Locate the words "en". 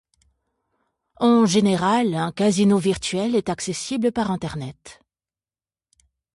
1.19-1.45